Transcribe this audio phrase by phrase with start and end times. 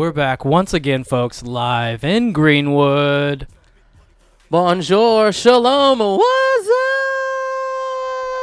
[0.00, 3.46] We're back once again, folks, live in Greenwood.
[4.48, 6.68] Bonjour, shalom, what's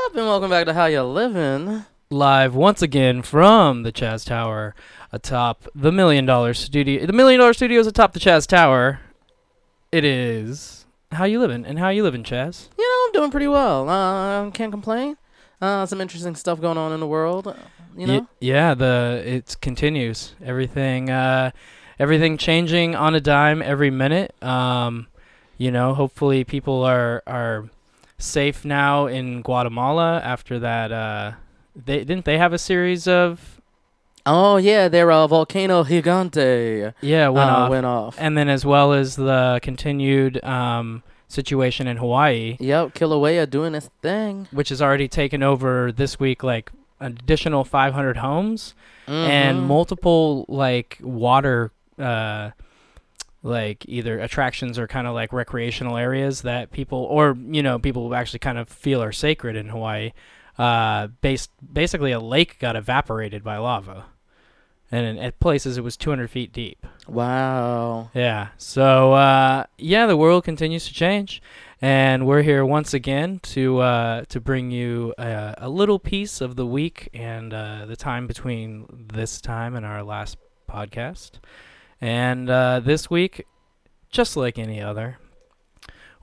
[0.05, 0.15] up?
[0.15, 1.83] And welcome back to How You Living.
[2.11, 4.75] Live once again from the Chaz Tower
[5.11, 7.07] atop the Million Dollar Studio.
[7.07, 8.99] The Million Dollar Studios atop the Chaz Tower.
[9.91, 12.69] It is How You Living and How You Living, Chaz.
[12.77, 13.89] You know, I'm doing pretty well.
[13.89, 15.17] Uh, can't complain.
[15.61, 17.47] Uh, some interesting stuff going on in the world.
[17.47, 17.53] uh,
[17.95, 20.35] You know, Y- yeah, the it continues.
[20.43, 21.49] Everything, uh,
[21.97, 24.35] everything changing on a dime every minute.
[24.43, 25.07] Um,
[25.57, 27.69] you know, hopefully people are are
[28.19, 30.91] safe now in Guatemala after that.
[30.91, 31.31] Uh,
[31.75, 33.59] they didn't they have a series of
[34.27, 38.15] Oh yeah, their uh, volcano gigante yeah went uh, off, went off.
[38.19, 43.89] and then as well as the continued um, situation in Hawaii, Yep, Kilauea doing its
[44.01, 44.47] thing.
[44.51, 48.73] which has already taken over this week, like an additional 500 homes.
[49.07, 49.63] and Mhm.
[49.63, 52.49] multiple like water uh
[53.43, 58.13] like either attractions or kind of like recreational areas that people or you know people
[58.13, 60.11] actually kind of feel are sacred in Hawaii
[60.57, 64.05] uh based basically a lake got evaporated by lava
[64.91, 68.09] and at places it was 200 feet deep Wow.
[68.13, 71.41] yeah so uh yeah the world continues to change
[71.81, 76.55] and we're here once again to uh, to bring you uh, a little piece of
[76.55, 81.33] the week and uh, the time between this time and our last podcast.
[82.01, 83.45] And uh, this week,
[84.09, 85.19] just like any other,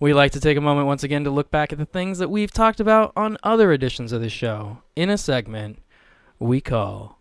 [0.00, 2.30] we like to take a moment once again to look back at the things that
[2.30, 5.78] we've talked about on other editions of the show in a segment
[6.40, 7.20] we call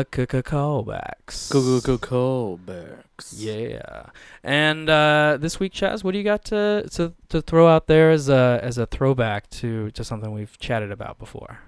[0.00, 1.50] a callbacks.
[1.50, 3.34] Go go go callbacks.
[3.34, 4.06] Yeah.
[4.42, 8.10] And uh, this week, Chaz, what do you got to, to to throw out there
[8.10, 11.60] as a as a throwback to, to something we've chatted about before?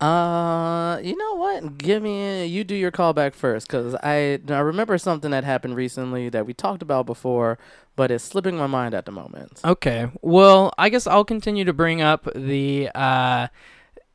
[0.00, 1.76] Uh, you know what?
[1.76, 6.30] Give me you do your callback first, cause I I remember something that happened recently
[6.30, 7.58] that we talked about before,
[7.96, 9.60] but it's slipping my mind at the moment.
[9.62, 10.10] Okay.
[10.22, 13.48] Well, I guess I'll continue to bring up the uh,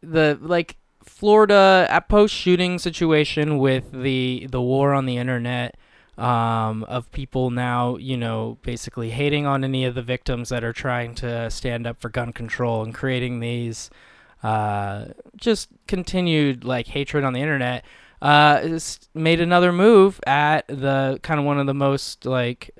[0.01, 5.77] the like Florida at post shooting situation with the the war on the internet
[6.17, 10.73] um, of people now, you know, basically hating on any of the victims that are
[10.73, 13.89] trying to stand up for gun control and creating these
[14.43, 15.05] uh,
[15.35, 17.83] just continued like hatred on the internet.
[18.21, 18.79] Uh,
[19.13, 22.71] made another move at the kind of one of the most like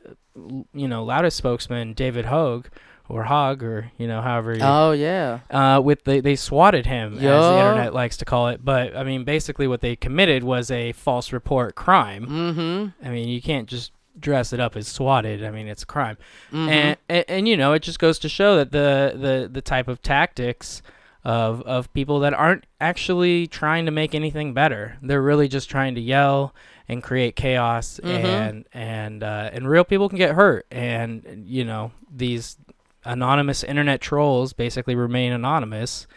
[0.74, 2.68] you know loudest spokesman, David Hogue
[3.08, 5.40] or Hogg or you know however you Oh yeah.
[5.52, 8.64] uh, with the, they swatted him as the internet likes to call it.
[8.66, 12.26] But I mean, basically, what they committed was a false report crime.
[12.28, 13.06] Mm-hmm.
[13.08, 15.44] I mean, you can't just dress it up as swatted.
[15.44, 16.18] I mean, it's a crime,
[16.52, 16.70] mm-hmm.
[16.70, 19.88] and, and and you know, it just goes to show that the the the type
[19.88, 20.82] of tactics
[21.24, 24.98] of of people that aren't actually trying to make anything better.
[25.02, 26.54] They're really just trying to yell
[26.88, 28.10] and create chaos, Mhm.
[28.24, 30.66] and and uh, and real people can get hurt.
[30.72, 32.58] And you know, these
[33.06, 36.08] anonymous internet trolls basically remain anonymous,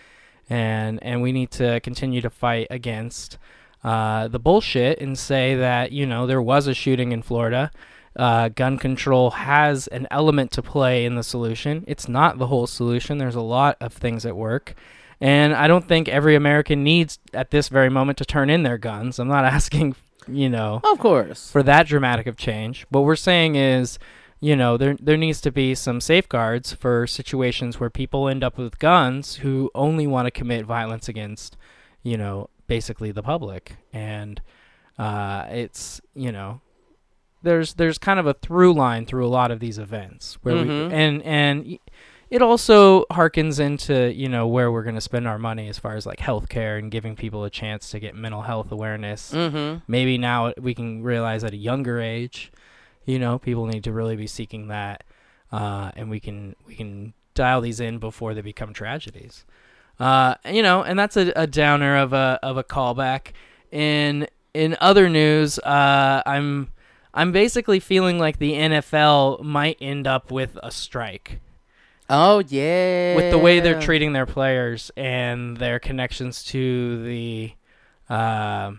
[0.50, 3.38] and and we need to continue to fight against
[3.84, 7.71] uh, the bullshit and say that you know there was a shooting in Florida.
[8.16, 11.84] Uh, gun control has an element to play in the solution.
[11.87, 13.19] It's not the whole solution.
[13.19, 14.75] There's a lot of things at work.
[15.20, 18.78] And I don't think every American needs at this very moment to turn in their
[18.78, 19.20] guns.
[19.20, 19.94] I'm not asking,
[20.26, 21.49] you know, Of course.
[21.50, 22.87] for that dramatic of change.
[22.91, 24.00] What we're saying is,
[24.41, 28.56] you know, there there needs to be some safeguards for situations where people end up
[28.59, 31.56] with guns who only want to commit violence against,
[32.03, 33.76] you know, basically the public.
[33.93, 34.41] And
[34.99, 36.60] uh, it's you know,
[37.43, 40.88] there's there's kind of a through line through a lot of these events where Mhm.
[40.88, 41.78] we and and.
[42.31, 45.97] It also harkens into you know where we're going to spend our money as far
[45.97, 49.78] as like healthcare and giving people a chance to get mental health awareness Mm-hmm.
[49.88, 52.52] maybe now we can realize at a younger age
[53.08, 55.02] you know people need to really be seeking that
[55.50, 59.44] uh, and we can we can dial these in before they become tragedies.
[59.99, 63.32] Uh, you know and that's a, a downer of a of a callback.
[63.72, 66.72] In in other news uh, i'm
[67.12, 71.40] i'm basically feeling like the nfl might end up with a strike.
[72.11, 73.16] Oh yeah.
[73.16, 77.52] with the way they're treating their players and their connections to the
[78.08, 78.72] uh,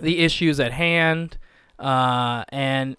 [0.00, 1.36] the issues at hand
[1.78, 2.96] uh, and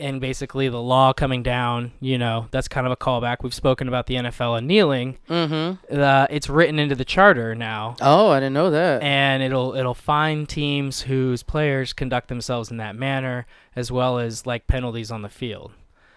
[0.00, 3.88] and basically the law coming down you know that's kind of a callback we've spoken
[3.88, 6.00] about the NFL and kneeling Mm-hmm.
[6.00, 9.02] uh, it's written into the charter now Oh, I didn't know that.
[9.02, 14.46] and it'll it'll find teams whose players conduct themselves in that manner as well as
[14.46, 15.72] like penalties on the field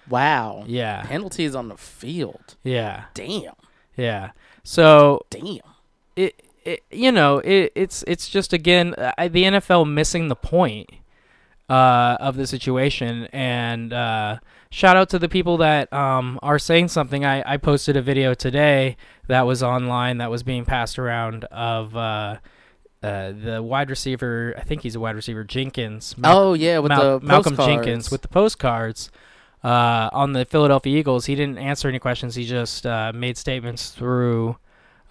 [0.10, 0.64] wow.
[0.68, 2.56] yeah Penalties on the field.
[2.64, 3.54] yeah Damn.
[3.98, 4.32] yeah
[4.64, 5.60] so Damn.
[6.16, 10.92] it it, you know, it, it's it's just again uh, the NFL missing the point
[11.72, 13.28] uh, of the situation.
[13.32, 14.40] And uh,
[14.70, 17.24] shout out to the people that um, are saying something.
[17.24, 18.98] I, I posted a video today
[19.28, 21.96] that was online that was being passed around of.
[21.96, 22.38] Uh,
[23.04, 26.16] uh, the wide receiver, I think he's a wide receiver, Jenkins.
[26.20, 27.84] Mal- oh yeah, with Mal- the Malcolm postcards.
[27.84, 29.10] Jenkins with the postcards
[29.64, 31.26] uh, on the Philadelphia Eagles.
[31.26, 32.36] He didn't answer any questions.
[32.36, 34.56] He just uh, made statements through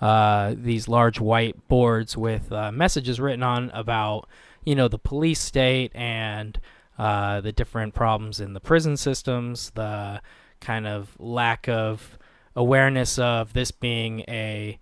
[0.01, 4.29] uh, these large white boards with uh, messages written on about
[4.65, 6.59] you know the police state and
[6.99, 10.21] uh, the different problems in the prison systems, the
[10.61, 12.19] kind of lack of
[12.55, 14.79] awareness of this being a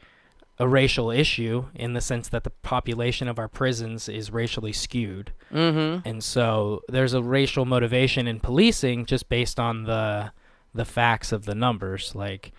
[0.61, 5.33] a racial issue in the sense that the population of our prisons is racially skewed.
[5.53, 6.07] Mm-hmm.
[6.07, 10.33] And so there's a racial motivation in policing just based on the
[10.75, 12.53] the facts of the numbers, like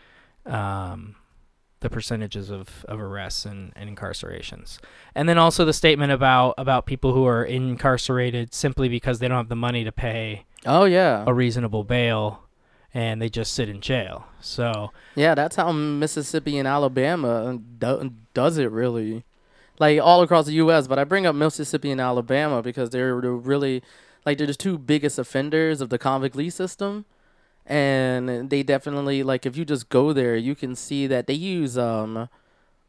[0.46, 1.16] um,
[1.82, 4.80] the percentages of, of arrests and, and incarcerations.
[5.16, 9.38] And then also the statement about, about people who are incarcerated simply because they don't
[9.38, 11.24] have the money to pay Oh yeah.
[11.26, 12.44] a reasonable bail
[12.94, 14.26] and they just sit in jail.
[14.42, 19.24] So Yeah, that's how Mississippi and Alabama do- does it really.
[19.80, 23.32] Like all across the U.S., but I bring up Mississippi and Alabama because they're the
[23.32, 23.82] really,
[24.26, 27.06] like, they're the two biggest offenders of the convict lease system.
[27.70, 31.78] And they definitely, like, if you just go there, you can see that they use
[31.78, 32.28] um,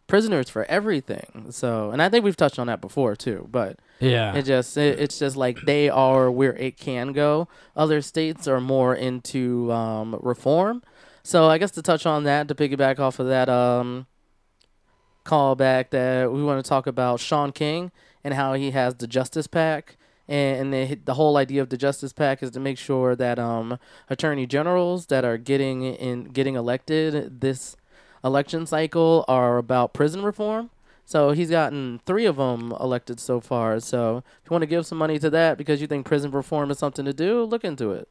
[0.06, 1.46] prisoners for everything.
[1.50, 4.98] So, and I think we've touched on that before too, but yeah, it just it,
[4.98, 7.46] it's just like they are where it can go.
[7.76, 10.82] Other states are more into um, reform.
[11.22, 14.06] So I guess to touch on that, to piggyback off of that um,
[15.24, 17.92] callback, that we want to talk about Shaun King
[18.24, 19.96] and how he has the Justice PAC.
[20.30, 23.38] And, and the, the whole idea of the Justice PAC is to make sure that
[23.38, 23.78] um,
[24.08, 27.76] attorney generals that are getting in getting elected this
[28.24, 30.70] election cycle are about prison reform.
[31.04, 33.80] So he's gotten three of them elected so far.
[33.80, 36.70] So if you want to give some money to that because you think prison reform
[36.70, 38.06] is something to do, look into it.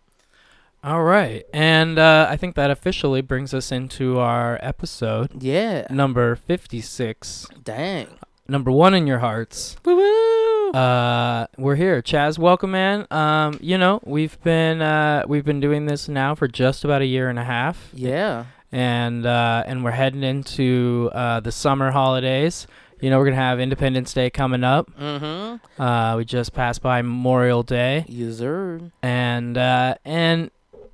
[0.83, 1.45] All right.
[1.53, 5.87] And uh, I think that officially brings us into our episode Yeah.
[5.89, 7.47] number 56.
[7.63, 8.07] Dang.
[8.49, 9.75] Number one in your hearts.
[9.85, 10.71] Woo woo.
[10.71, 12.39] Uh, we're here, Chaz.
[12.39, 13.05] Welcome, man.
[13.11, 17.05] Um, you know, we've been uh, we've been doing this now for just about a
[17.05, 18.45] year and a half, yeah.
[18.71, 22.65] and uh, and we're heading into uh, the summer holidays.
[22.99, 24.89] You know, we're gonna have Independence Day coming up.
[24.99, 25.81] Mm-hmm.
[25.81, 28.81] Uh, we just passed by Memorial Day, User.
[29.03, 30.49] and uh, and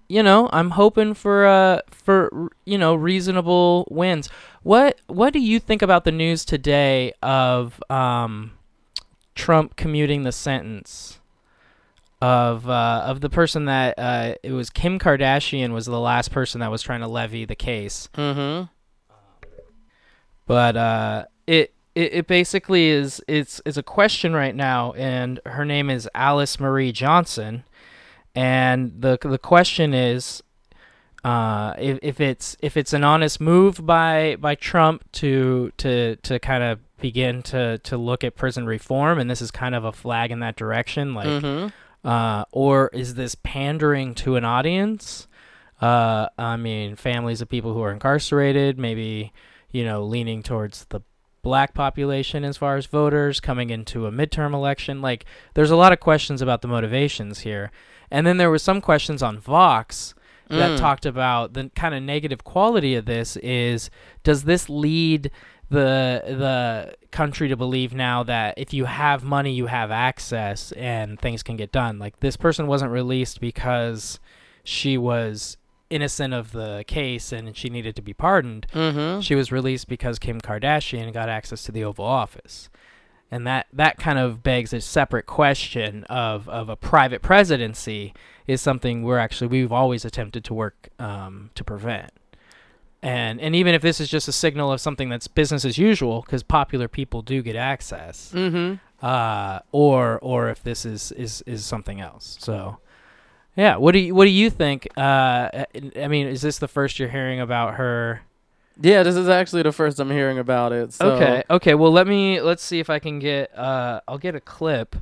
[0.07, 4.29] you know, I'm hoping for uh for you know reasonable wins.
[4.63, 8.51] What what do you think about the news today of um
[9.35, 11.19] Trump commuting the sentence
[12.21, 16.61] of uh, of the person that uh, it was Kim Kardashian was the last person
[16.61, 18.65] that was trying to levy the case, Mm-hmm.
[20.47, 25.65] but uh, it, it it basically is it's it's a question right now, and her
[25.65, 27.63] name is Alice Marie Johnson,
[28.35, 30.41] and the the question is.
[31.23, 36.37] Uh, if, if it's if it's an honest move by by Trump to to to
[36.37, 39.91] kind of begin to to look at prison reform, and this is kind of a
[39.91, 42.07] flag in that direction, like mm-hmm.
[42.07, 45.27] uh, or is this pandering to an audience?
[45.81, 49.33] Uh, I mean, families of people who are incarcerated, maybe,
[49.71, 51.01] you know, leaning towards the
[51.45, 55.01] black population as far as voters coming into a midterm election.
[55.01, 57.71] Like, there's a lot of questions about the motivations here.
[58.11, 60.13] And then there were some questions on Vox
[60.49, 60.79] that Mm.
[60.79, 63.89] talked about the kind of negative quality of this is
[64.23, 65.31] does this lead
[65.69, 71.19] the the country to believe now that if you have money you have access and
[71.19, 74.19] things can get done like this person wasn't released because
[74.63, 75.57] she was
[75.89, 79.21] innocent of the case and she needed to be pardoned Mm-hmm.
[79.21, 82.69] she was released because Kim Kardashian got access to the Oval Office.
[83.31, 88.13] And that, that kind of begs a separate question of, of a private presidency
[88.47, 92.11] is something we're actually we've always attempted to work um, to prevent.
[93.01, 96.21] And and even if this is just a signal of something that's business as usual,
[96.21, 98.75] because popular people do get access, Mm-hmm.
[99.05, 102.37] uh, or or if this is, is, is something else.
[102.39, 102.77] So,
[103.55, 104.87] yeah, what do you what do you think?
[104.97, 105.65] Uh,
[105.99, 108.21] I mean, is this the first you're hearing about her?
[108.81, 110.91] Yeah, this is actually the first I'm hearing about it.
[110.93, 111.11] So.
[111.11, 111.43] Okay.
[111.49, 111.75] Okay.
[111.75, 113.57] Well, let me let's see if I can get.
[113.57, 114.95] Uh, I'll get a clip.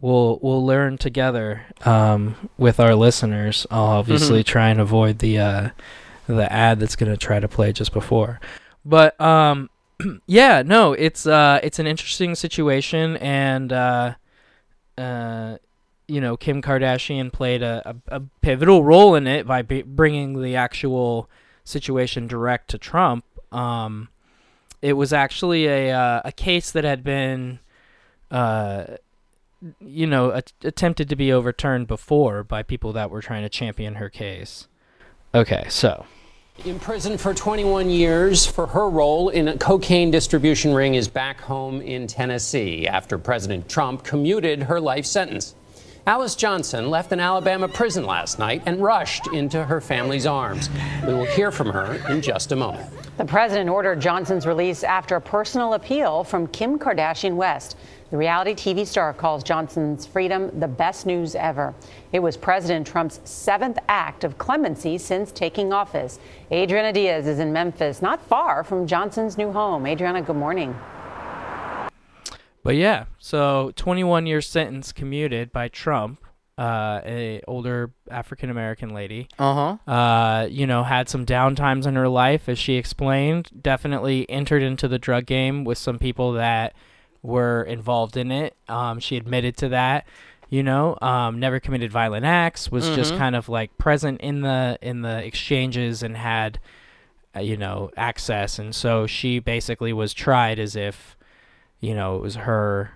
[0.00, 3.66] We'll we'll learn together um, with our listeners.
[3.70, 4.46] I'll obviously Mhm.
[4.46, 5.68] try and avoid the uh,
[6.26, 8.40] the ad that's gonna try to play just before.
[8.84, 9.70] But um,
[10.26, 14.14] yeah, no, it's uh, it's an interesting situation, and uh,
[14.96, 15.58] uh,
[16.08, 20.42] you know, Kim Kardashian played a, a, a pivotal role in it by b- bringing
[20.42, 21.28] the actual
[21.64, 23.24] situation direct to Trump.
[23.52, 24.08] Um,
[24.80, 27.58] it was actually a uh, a case that had been,
[28.30, 28.84] uh,
[29.80, 33.96] you know, a- attempted to be overturned before by people that were trying to champion
[33.96, 34.66] her case.
[35.34, 36.06] Okay, so
[36.64, 41.38] In prison for 21 years for her role in a cocaine distribution ring is back
[41.40, 45.54] home in Tennessee after President Trump commuted her life sentence.
[46.08, 50.70] Alice Johnson left an Alabama prison last night and rushed into her family's arms.
[51.06, 52.88] We will hear from her in just a moment.
[53.18, 57.76] The president ordered Johnson's release after a personal appeal from Kim Kardashian West.
[58.10, 61.74] The reality TV star calls Johnson's freedom the best news ever.
[62.12, 66.20] It was President Trump's seventh act of clemency since taking office.
[66.50, 69.86] Adriana Diaz is in Memphis, not far from Johnson's new home.
[69.86, 70.74] Adriana, good morning.
[72.68, 76.22] But yeah, so 21 year sentence commuted by Trump,
[76.58, 79.26] uh, a older African American lady.
[79.38, 79.90] Uh huh.
[79.90, 83.48] Uh, you know, had some downtimes in her life, as she explained.
[83.58, 86.74] Definitely entered into the drug game with some people that
[87.22, 88.54] were involved in it.
[88.68, 90.06] Um, she admitted to that.
[90.50, 92.70] You know, um, never committed violent acts.
[92.70, 96.60] Was just kind of like present in the in the exchanges and had,
[97.34, 98.58] uh, you know, access.
[98.58, 101.16] And so she basically was tried as if,
[101.80, 102.92] you know, it was her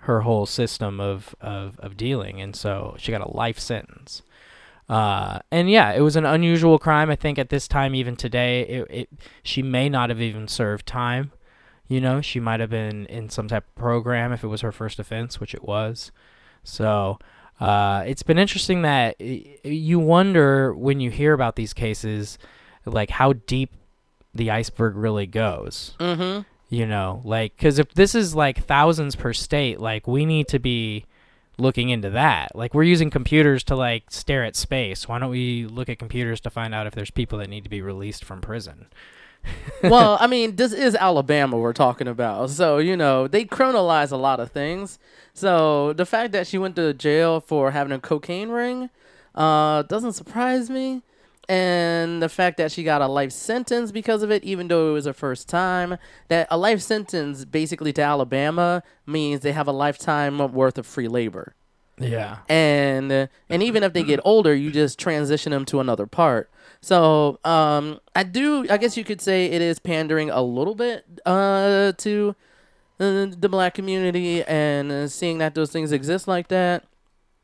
[0.00, 2.40] her whole system of of, of dealing.
[2.40, 4.22] And so she got a life sentence.
[4.88, 7.10] Uh, and yeah, it was an unusual crime.
[7.10, 9.08] I think at this time, even today, it, it
[9.42, 11.32] she may not have even served time.
[11.88, 14.72] You know, she might have been in some type of program if it was her
[14.72, 16.10] first offense, which it was.
[16.64, 17.18] So
[17.60, 22.38] uh, it's been interesting that you wonder when you hear about these cases,
[22.84, 23.72] like how deep
[24.34, 25.94] the iceberg really goes.
[25.98, 26.42] Mm-hmm.
[26.68, 30.58] You know, like because if this is like thousands per state, like we need to
[30.58, 31.06] be
[31.58, 32.54] looking into that.
[32.54, 35.08] Like we're using computers to like stare at space.
[35.08, 37.70] Why don't we look at computers to find out if there's people that need to
[37.70, 38.86] be released from prison?
[39.82, 42.50] well, I mean, this is Alabama we're talking about.
[42.50, 44.98] So, you know, they criminalize a lot of things.
[45.34, 48.90] So, the fact that she went to jail for having a cocaine ring
[49.34, 51.02] uh, doesn't surprise me.
[51.48, 54.92] And the fact that she got a life sentence because of it, even though it
[54.94, 55.96] was her first time,
[56.28, 61.06] that a life sentence basically to Alabama means they have a lifetime worth of free
[61.08, 61.54] labor
[61.98, 62.38] Yeah.
[62.48, 63.12] and
[63.48, 66.50] and even if they get older, you just transition them to another part.
[66.80, 71.04] So um, I do, I guess you could say it is pandering a little bit
[71.24, 72.34] uh, to
[73.00, 76.84] uh, the black community and uh, seeing that those things exist like that.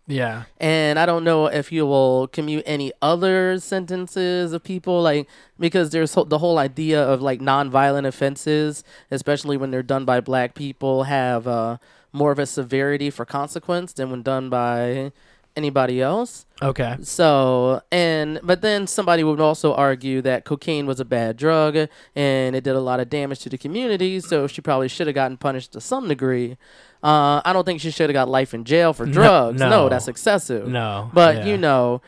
[0.06, 0.44] Yeah.
[0.58, 5.28] And I don't know if you will commute any other sentences of people like
[5.58, 10.20] because there's ho- the whole idea of like nonviolent offenses, especially when they're done by
[10.20, 11.78] black people, have uh,
[12.12, 15.12] more of a severity for consequence than when done by
[15.56, 16.46] anybody else.
[16.60, 16.96] Okay.
[17.02, 21.76] So, and but then somebody would also argue that cocaine was a bad drug
[22.16, 25.14] and it did a lot of damage to the community, so she probably should have
[25.14, 26.56] gotten punished to some degree.
[27.02, 29.58] Uh, I don't think she should have got life in jail for drugs.
[29.58, 29.88] No, no.
[29.88, 30.68] that's excessive.
[30.68, 31.46] No, But yeah.
[31.46, 32.00] you know,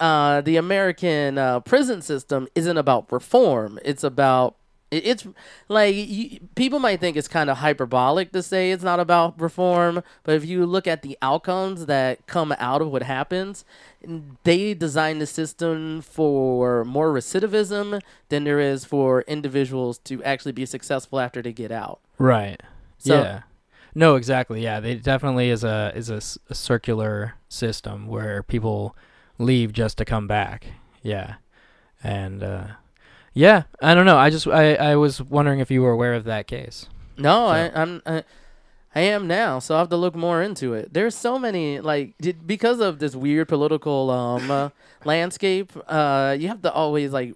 [0.00, 3.78] uh, the American uh, prison system isn't about reform.
[3.84, 4.56] It's about
[4.90, 5.26] it- it's
[5.68, 10.02] like you, people might think it's kind of hyperbolic to say it's not about reform,
[10.22, 13.64] but if you look at the outcomes that come out of what happens,
[14.44, 20.64] they designed the system for more recidivism than there is for individuals to actually be
[20.66, 22.00] successful after they get out.
[22.18, 22.60] Right.
[22.98, 23.40] So- yeah.
[23.94, 24.62] No, exactly.
[24.62, 26.20] Yeah, it definitely is a is a,
[26.50, 28.96] a circular system where people
[29.38, 30.66] leave just to come back.
[31.02, 31.34] Yeah,
[32.02, 32.66] and uh,
[33.32, 34.16] yeah, I don't know.
[34.18, 36.86] I just I I was wondering if you were aware of that case.
[37.16, 38.02] No, So- I, I'm.
[38.06, 38.24] I,
[38.96, 40.92] I am now, so I have to look more into it.
[40.94, 44.68] There's so many like did, because of this weird political um uh,
[45.04, 45.72] landscape.
[45.88, 47.34] Uh, you have to always like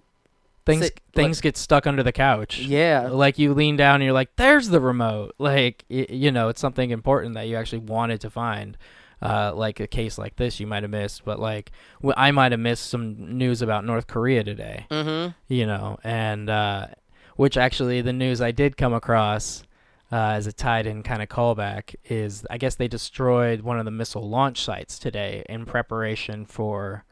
[0.69, 2.59] Things Sick, things get stuck under the couch.
[2.59, 6.61] yeah, Like you lean down and you're like, "There's the remote." Like you know, it's
[6.61, 8.77] something important that you actually wanted to find.
[9.21, 12.53] Uh, like a case like this, you might have missed, but like w- I might
[12.53, 14.85] have missed some news about North Korea today.
[14.89, 15.31] mm-hmm.
[15.53, 16.87] you know, and uh,
[17.35, 19.63] which actually the news I did come across
[20.11, 23.83] uh, as a tied in kind of callback is I guess they destroyed one of
[23.83, 27.03] the missile launch sites today in preparation for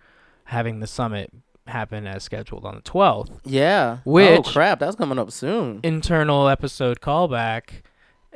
[0.45, 1.29] having the summit
[1.69, 3.39] happen as scheduled on the 12th.
[3.45, 3.97] yeah.
[4.05, 5.79] Oh, Which oh crap, that's coming up soon.
[5.83, 7.81] Internal episode callback.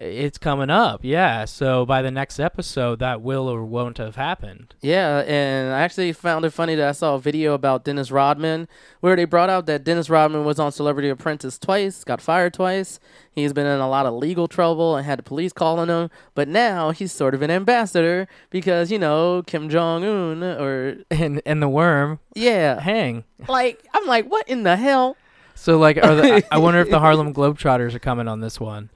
[0.01, 1.45] It's coming up, yeah.
[1.45, 4.73] So by the next episode, that will or won't have happened.
[4.81, 8.67] Yeah, and I actually found it funny that I saw a video about Dennis Rodman
[9.01, 12.99] where they brought out that Dennis Rodman was on Celebrity Apprentice twice, got fired twice.
[13.31, 16.47] He's been in a lot of legal trouble and had the police calling him, but
[16.47, 21.61] now he's sort of an ambassador because, you know, Kim Jong Un or And and
[21.61, 22.79] the worm, yeah.
[22.79, 23.23] hang.
[23.47, 25.15] Like I'm like, what in the hell?
[25.55, 28.89] So like, are the, I- wonder if the Harlem Globetrotters are coming on this one.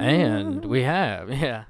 [0.00, 1.64] And we have, yeah,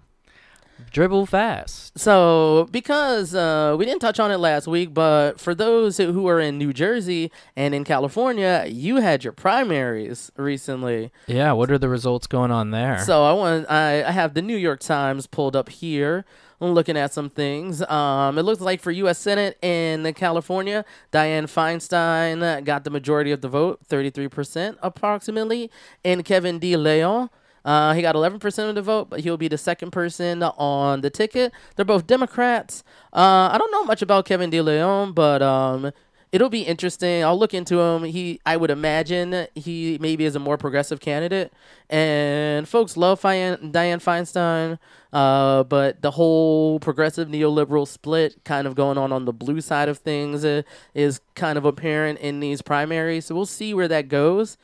[0.90, 1.98] dribble fast.
[1.98, 6.40] So, because uh, we didn't touch on it last week, but for those who are
[6.40, 11.12] in New Jersey and in California, you had your primaries recently.
[11.26, 12.98] Yeah, what are the results going on there?
[12.98, 16.24] So I want I, I have the New York Times pulled up here.
[16.60, 17.80] Looking at some things.
[17.82, 19.18] Um, it looks like for U.S.
[19.18, 25.70] Senate in California, Dianne Feinstein got the majority of the vote, 33% approximately,
[26.04, 27.30] and Kevin De Leon.
[27.64, 31.10] Uh, he got 11% of the vote, but he'll be the second person on the
[31.10, 31.52] ticket.
[31.76, 32.84] They're both Democrats.
[33.12, 35.92] Uh, I don't know much about Kevin De Leon, but um,
[36.32, 37.24] it'll be interesting.
[37.24, 38.04] I'll look into him.
[38.04, 41.52] He, I would imagine, he maybe is a more progressive candidate,
[41.88, 44.78] and folks love Dianne Feinstein.
[45.12, 49.88] Uh, but the whole progressive neoliberal split, kind of going on on the blue side
[49.88, 50.62] of things, uh,
[50.94, 53.26] is kind of apparent in these primaries.
[53.26, 54.56] So we'll see where that goes.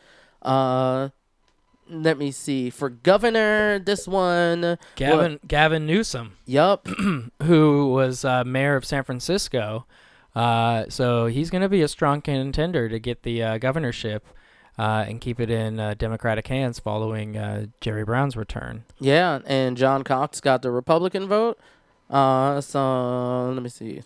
[0.42, 1.08] Uh,
[1.88, 2.70] let me see.
[2.70, 6.86] For governor, this one, Gavin Gavin Newsom, yup.
[7.42, 9.86] who was uh, mayor of San Francisco,
[10.36, 14.26] uh, so he's going to be a strong contender to get the uh, governorship
[14.78, 18.84] uh, and keep it in uh, Democratic hands following uh, Jerry Brown's return.
[19.00, 21.58] Yeah, and John Cox got the Republican vote.
[22.10, 24.02] Uh, so let me see.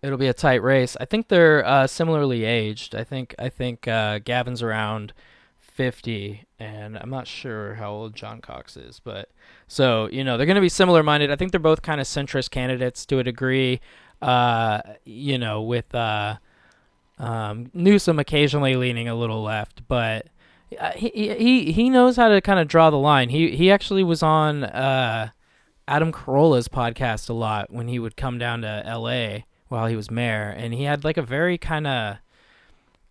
[0.00, 0.96] It'll be a tight race.
[0.98, 2.94] I think they're uh, similarly aged.
[2.94, 5.12] I think I think uh, Gavin's around
[5.58, 9.30] fifty, and I'm not sure how old John Cox is, but
[9.68, 11.30] so you know they're going to be similar minded.
[11.30, 13.80] I think they're both kind of centrist candidates to a degree.
[14.26, 16.36] Uh, you know, with uh,
[17.18, 20.26] um, Newsom occasionally leaning a little left, but
[20.80, 23.28] uh, he he he knows how to kind of draw the line.
[23.28, 25.28] He he actually was on uh,
[25.88, 29.46] Adam Carolla's podcast a lot when he would come down to L.A.
[29.68, 32.16] while he was mayor, and he had like a very kind of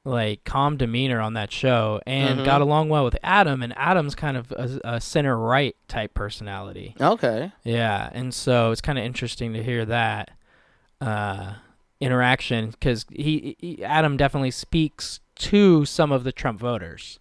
[0.04, 2.45] like calm demeanor on that show, and Mhm.
[2.45, 3.63] got along well with Adam.
[3.63, 6.93] And Adam's kind of a, a center right type personality.
[7.01, 7.51] Okay.
[7.63, 10.30] Yeah, and so it's kind of interesting to hear that
[11.01, 11.53] uh,
[11.99, 17.19] interaction because he, he Adam definitely speaks to some of the Trump voters.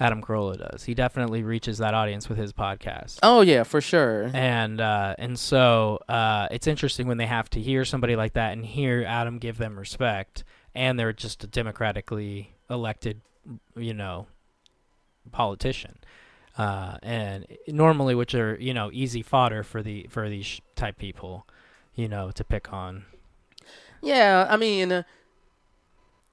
[0.00, 0.84] Adam Carolla does.
[0.84, 3.20] He definitely reaches that audience with his podcast.
[3.22, 4.30] Oh yeah, for sure.
[4.34, 8.52] And uh, and so uh, it's interesting when they have to hear somebody like that
[8.52, 10.42] and hear Adam give them respect,
[10.74, 13.20] and they're just a democratically elected,
[13.76, 14.26] you know,
[15.30, 15.98] politician.
[16.58, 21.46] Uh, and normally, which are you know easy fodder for the for these type people,
[21.94, 23.04] you know, to pick on.
[24.02, 25.02] Yeah, I mean, uh,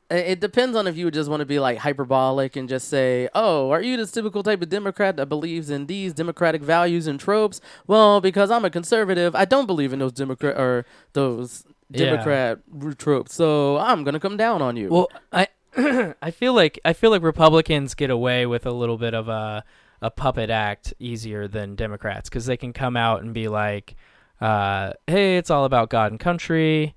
[0.09, 3.69] it depends on if you just want to be like hyperbolic and just say, "Oh,
[3.71, 7.61] are you this typical type of Democrat that believes in these democratic values and tropes?"
[7.87, 12.93] Well, because I'm a conservative, I don't believe in those Democrat or those Democrat r-
[12.93, 13.33] tropes.
[13.33, 14.89] So I'm gonna come down on you.
[14.89, 15.47] Well, I
[16.21, 19.63] I feel like I feel like Republicans get away with a little bit of a
[20.01, 23.95] a puppet act easier than Democrats because they can come out and be like,
[24.41, 26.95] uh, "Hey, it's all about God and country."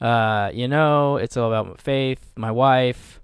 [0.00, 3.20] Uh, you know, it's all about faith, my wife,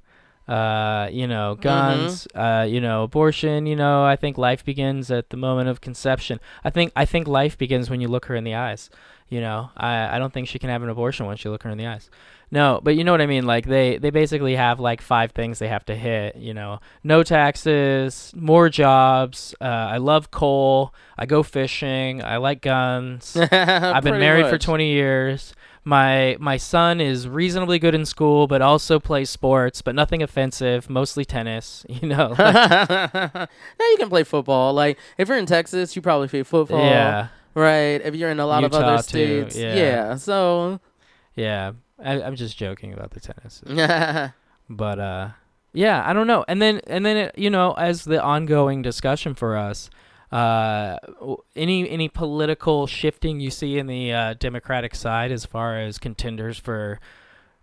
[0.49, 5.31] uh, you know, guns, uh, you know, abortion, you know, I think life begins at
[5.31, 6.41] the moment of conception.
[6.65, 8.91] I think I think life begins when you look her in the eyes.
[9.29, 11.71] You know, I, I don't think she can have an abortion once you look her
[11.71, 12.11] in the eyes.
[12.55, 13.47] No, but you know what I mean.
[13.47, 16.37] Like they they basically have like five things they have to hit.
[16.37, 19.55] You know, no taxes, more jobs.
[19.59, 20.93] Uh, I love coal.
[21.17, 22.23] I go fishing.
[22.23, 23.35] I like guns.
[23.51, 25.55] I've been married for 20 years.
[25.85, 30.91] My my son is reasonably good in school, but also plays sports, but nothing offensive.
[30.91, 31.87] Mostly tennis.
[32.03, 32.29] You know.
[32.39, 33.47] like- yeah,
[33.79, 34.75] you can play football.
[34.75, 36.85] Like if you're in Texas, you probably play football.
[36.85, 38.01] yeah, Right.
[38.05, 39.57] If you're in a lot of Utah, other too, states.
[39.57, 40.17] yeah.
[40.17, 40.81] So
[41.35, 41.73] yeah.
[42.03, 43.63] I, I'm just joking about the tennis.
[44.71, 45.29] but uh
[45.73, 49.35] yeah i don't know and then and then it, you know as the ongoing discussion
[49.35, 49.91] for us
[50.31, 50.97] uh
[51.57, 56.59] any any political shifting you see in the uh, democratic side as far as contenders
[56.59, 57.01] for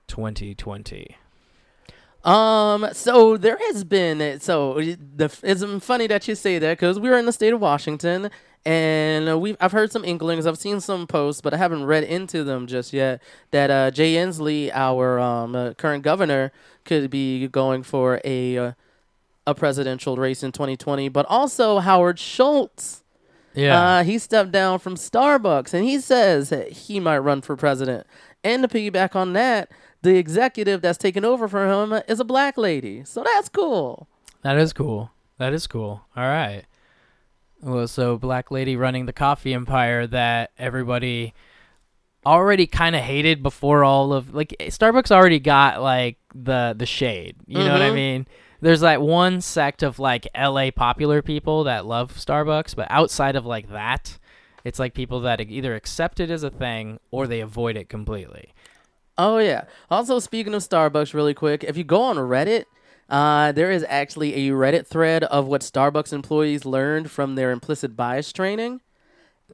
[0.08, 1.16] 2020
[2.24, 2.90] Um.
[2.92, 4.40] So there has been.
[4.42, 8.30] So the it's funny that you say that because we're in the state of Washington,
[8.70, 10.46] and we have I've heard some inklings.
[10.46, 13.20] I've seen some posts, but I haven't read into them just yet.
[13.50, 16.52] That uh, Jay Inslee, our um, uh, current governor,
[16.86, 18.72] could be going for a uh,
[19.48, 23.04] a presidential race in 2020, but also Howard Schultz.
[23.56, 27.56] yeah Uh, he stepped down from Starbucks and he says that he might run for
[27.56, 28.06] president.
[28.44, 29.72] And to piggyback on that,
[30.04, 33.04] the executive that's taken over for him is a black lady.
[33.04, 34.08] So that's cool.
[34.44, 36.66] that is cool that is cool all right
[37.62, 41.34] well so black lady running the coffee empire that everybody
[42.26, 47.36] already kind of hated before all of like Starbucks already got like the the shade.
[47.48, 47.96] You know what I Mhm.
[47.96, 48.28] mean?
[48.62, 53.46] There's like one sect of like LA popular people that love Starbucks, but outside of
[53.46, 54.20] like that,
[54.66, 58.54] it's like people that either accept it as a thing or they avoid it completely.
[59.18, 59.64] Oh yeah.
[59.90, 62.66] Also, speaking of Starbucks, really quick, if you go on Reddit,
[63.10, 67.96] uh, there is actually a Reddit thread of what Starbucks employees learned from their implicit
[67.96, 68.82] bias training.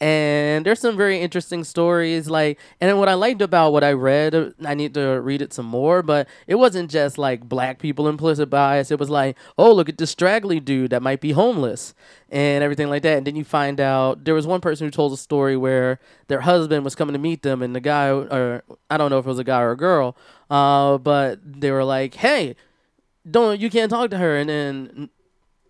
[0.02, 2.30] And there's some very interesting stories.
[2.30, 5.65] Like, and what I liked about what I read, I need to read it some
[5.65, 8.91] more, but it wasn't just like black people implicit bias.
[8.91, 11.94] It was like, oh, look at this straggly dude that might be homeless
[12.30, 13.20] and everything like that.
[13.20, 16.41] And then you find out there was one person who told a story where their
[16.41, 19.30] husband was coming to meet them, and the guy, or I don't know if it
[19.30, 20.18] was a guy or a girl,
[20.50, 22.58] uh, but they were like, hey,
[23.29, 25.09] don't you can't talk to her, and then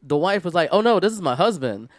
[0.01, 1.89] the wife was like, oh no, this is my husband,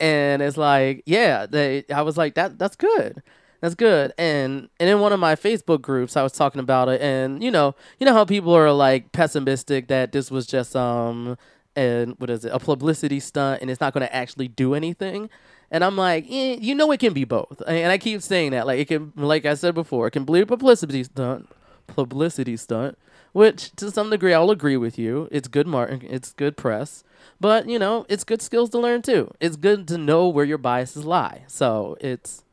[0.00, 1.84] and it's like, yeah, they.
[1.92, 3.22] I was like, that that's good.
[3.60, 4.12] That's good.
[4.18, 7.50] And and in one of my Facebook groups I was talking about it and you
[7.50, 11.36] know, you know how people are like pessimistic that this was just um
[11.74, 15.30] and what is it, a publicity stunt and it's not gonna actually do anything.
[15.70, 17.60] And I'm like, eh, you know it can be both.
[17.66, 18.66] And I keep saying that.
[18.66, 21.48] Like it can like I said before, it can be a publicity stunt
[21.86, 22.98] publicity stunt,
[23.32, 25.28] which to some degree I'll agree with you.
[25.30, 27.04] It's good mark it's good press.
[27.40, 29.32] But, you know, it's good skills to learn too.
[29.40, 31.42] It's good to know where your biases lie.
[31.48, 32.44] So it's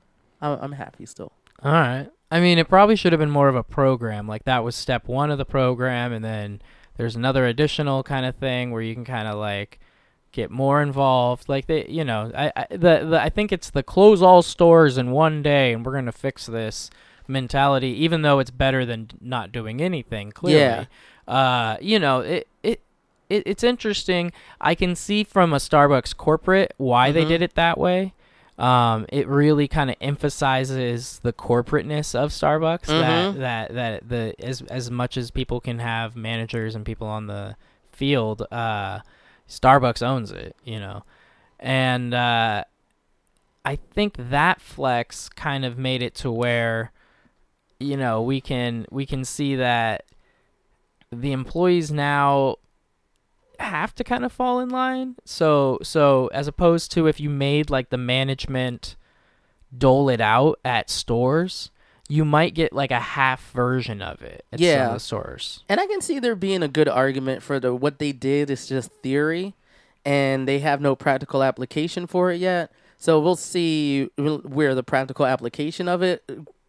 [0.42, 1.32] I'm, I'm happy still.
[1.64, 2.10] All right.
[2.30, 4.28] I mean, it probably should have been more of a program.
[4.28, 6.62] Like that was step one of the program, and then
[6.98, 9.80] there's another additional kind of thing where you can kind of like
[10.32, 11.48] get more involved.
[11.48, 14.98] Like they, you know, I, I the, the I think it's the close all stores
[14.98, 16.90] in one day, and we're gonna fix this
[17.28, 17.90] mentality.
[18.04, 20.32] Even though it's better than not doing anything.
[20.32, 20.86] Clearly, Yeah.
[21.28, 22.80] uh, you know, it it.
[23.30, 24.32] It, it's interesting.
[24.62, 27.28] I can see from a Starbucks corporate why they Mhm.
[27.30, 28.14] did it that way
[28.60, 32.86] um, it really kind of emphasizes the corporateness of Starbucks.
[32.86, 33.00] Mhm.
[33.00, 37.26] That that that the as as much as people can have managers and people on
[37.26, 37.56] the
[37.92, 39.00] field, uh,
[39.50, 40.56] Starbucks owns it.
[40.64, 41.04] You know,
[41.60, 42.66] and uh,
[43.66, 46.92] I think that flex kind of made it to where,
[47.84, 50.06] you know, we can we can see that
[51.12, 52.56] the employees now
[53.60, 55.16] have to kind of fall in line.
[55.26, 58.96] So so as opposed to if you made like the management
[59.76, 61.70] dole it out at stores,
[62.10, 64.88] you might get like a half version of it at some Yeah.
[64.88, 65.64] of the stores.
[65.70, 68.68] And I can see there being a good argument for the what they did is
[68.68, 69.54] just theory
[70.06, 72.72] and they have no practical application for it yet.
[72.98, 76.24] So we'll see where the practical application of it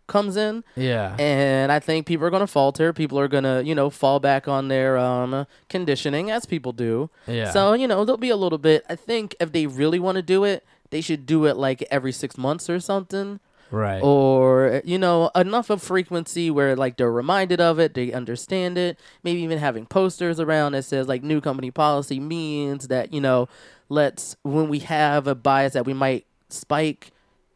[0.06, 0.64] comes in.
[0.76, 1.16] Yeah.
[1.18, 2.92] And I think people are going to falter.
[2.92, 7.10] People are going to, you know, fall back on their um, conditioning as people do.
[7.26, 7.50] yeah.
[7.50, 8.84] So, you know, there'll be a little bit.
[8.88, 12.12] I think if they really want to do it, they should do it like every
[12.12, 13.40] six months or something.
[13.70, 14.00] right.
[14.02, 18.98] Or, you know, enough of frequency where like they're reminded of it, they understand it.
[19.22, 23.48] Maybe even having posters around that says like new company policy means that, you know,
[23.88, 27.10] let's, when we have a bias that we might spike,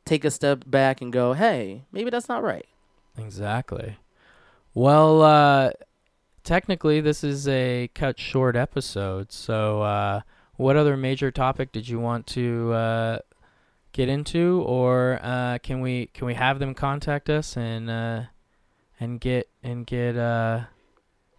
[0.08, 2.66] take a step back and go, hey, maybe that's not right.
[3.16, 3.96] Exactly.
[4.74, 5.70] Well, uh,
[6.44, 9.32] technically, this is a cut short episode.
[9.32, 10.20] So, uh,
[10.56, 13.18] what other major topic did you want to uh,
[13.92, 18.22] get into, or uh, can we can we have them contact us and uh,
[18.98, 20.62] and get and get uh,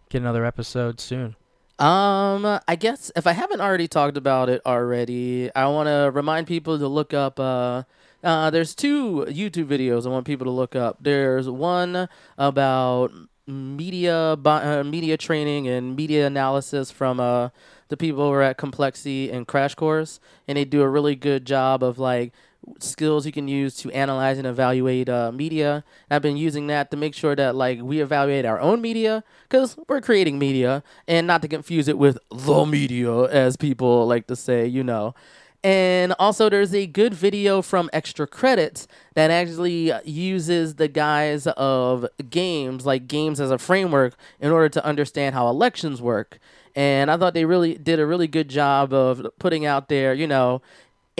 [0.08, 1.36] get another episode soon?
[1.80, 6.46] Um, I guess if I haven't already talked about it already, I want to remind
[6.46, 7.40] people to look up.
[7.40, 7.84] Uh,
[8.22, 10.98] uh, there's two YouTube videos I want people to look up.
[11.00, 13.12] There's one about
[13.46, 17.48] media, uh, media training and media analysis from uh
[17.88, 21.44] the people who are at Complexly and Crash Course, and they do a really good
[21.44, 22.32] job of like
[22.78, 25.84] skills you can use to analyze and evaluate uh, media.
[26.08, 29.24] And I've been using that to make sure that like we evaluate our own media
[29.48, 34.26] because we're creating media, and not to confuse it with the media as people like
[34.28, 35.14] to say, you know.
[35.62, 42.06] And also, there's a good video from Extra Credits that actually uses the guise of
[42.30, 46.38] games, like games as a framework, in order to understand how elections work.
[46.74, 50.26] And I thought they really did a really good job of putting out there, you
[50.26, 50.62] know,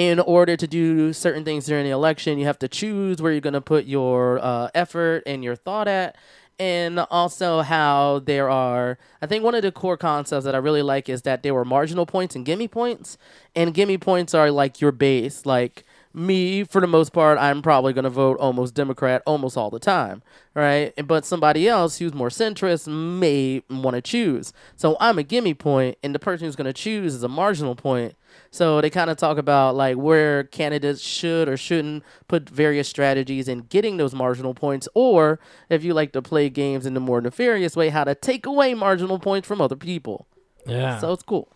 [0.00, 3.40] in order to do certain things during the election, you have to choose where you're
[3.42, 6.16] going to put your uh, effort and your thought at.
[6.58, 10.80] And also, how there are, I think one of the core concepts that I really
[10.80, 13.18] like is that there were marginal points and gimme points.
[13.54, 17.92] And gimme points are like your base, like me, for the most part, I'm probably
[17.92, 20.22] going to vote almost Democrat almost all the time,
[20.54, 20.92] right?
[21.06, 24.52] But somebody else who's more centrist may want to choose.
[24.74, 27.76] So I'm a gimme point, and the person who's going to choose is a marginal
[27.76, 28.16] point.
[28.50, 33.48] So they kind of talk about like where candidates should or shouldn't put various strategies
[33.48, 37.20] in getting those marginal points, or if you like to play games in the more
[37.20, 40.26] nefarious way, how to take away marginal points from other people.
[40.66, 40.98] Yeah.
[40.98, 41.48] So it's cool.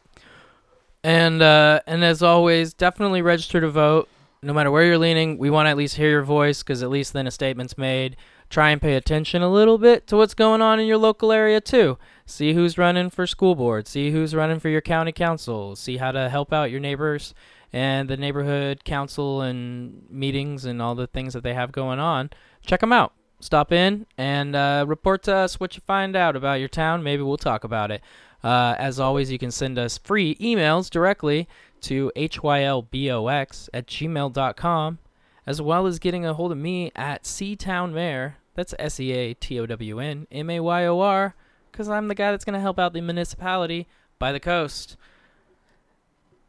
[1.03, 4.09] And uh, and as always, definitely register to vote.
[4.44, 6.90] No matter where you're leaning, we want to at least hear your voice because at
[6.90, 8.14] least then a statement's made.
[8.50, 11.62] Try and pay attention a little bit to what's going on in your local area
[11.62, 11.96] too.
[12.26, 13.88] See who's running for school board.
[13.88, 15.74] See who's running for your county council.
[15.76, 17.33] See how to help out your neighbors
[17.72, 22.28] and the neighborhood council and meetings and all the things that they have going on.
[22.66, 23.14] Check them out.
[23.40, 27.02] Stop in and uh, report to us what you find out about your town.
[27.02, 28.02] Maybe we'll talk about it.
[28.42, 31.48] Uh, as always, you can send us free emails directly
[31.85, 34.99] to hylbox at gmail.com,
[35.47, 38.37] as well as getting a hold of me at C Town Mayor.
[38.55, 41.35] That's S E A T O W N M A Y O R,
[41.70, 43.87] because I'm the guy that's going to help out the municipality
[44.18, 44.97] by the coast.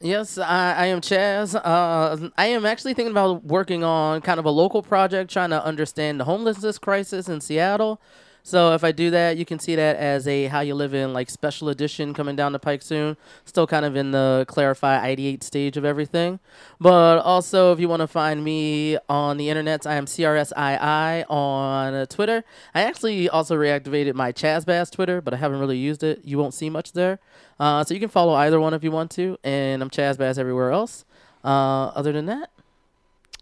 [0.02, 1.56] Yes, I, I am Chaz.
[1.56, 5.64] Uh, I am actually thinking about working on kind of a local project, trying to
[5.64, 8.00] understand the homelessness crisis in Seattle.
[8.48, 11.32] So if I do that, you can see that as a How You Living like
[11.32, 13.18] special edition coming down the pike soon.
[13.44, 16.40] Still kind of in the clarify ideate stage of everything.
[16.80, 22.06] But also, if you want to find me on the internet, I am CRSII on
[22.06, 22.44] Twitter.
[22.76, 26.22] I actually also reactivated my Chazbass Twitter, but I haven't really used it.
[26.24, 27.18] You won't see much there.
[27.60, 29.40] Uh, so you can follow either one if you want to.
[29.44, 31.04] And I'm Chazbass everywhere else.
[31.44, 32.52] Uh, other than that,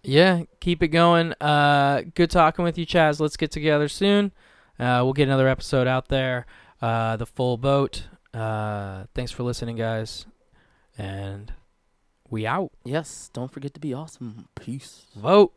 [0.01, 1.33] Yeah, keep it going.
[1.41, 3.19] Uh, good talking with you, Chaz.
[3.19, 4.31] Let's get together soon.
[4.79, 6.45] Uh, we'll get another episode out there.
[6.81, 8.07] Uh, the full boat.
[8.33, 10.25] Uh, thanks for listening, guys.
[10.97, 11.53] And
[12.29, 12.71] we out.
[12.83, 14.47] yes, don't forget to be awesome.
[14.55, 15.05] Peace.
[15.15, 15.53] Vote.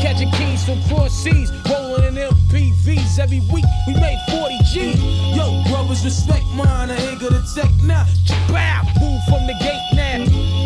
[0.00, 3.64] Catching keys from cross seas, rolling in MPVs every week.
[3.86, 4.92] We made 40 G.
[5.36, 6.90] Yo, brothers, respect mine.
[6.90, 8.04] I ain't gonna take now.
[8.48, 10.61] Bow, move from the gate now.